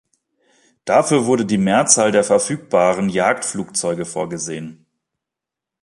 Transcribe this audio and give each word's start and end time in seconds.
Dafür 0.83 1.27
wurde 1.27 1.45
die 1.45 1.59
Mehrzahl 1.59 2.11
der 2.11 2.23
verfügbaren 2.23 3.07
Jagdflugzeuge 3.07 4.03
vorgesehen. 4.05 4.87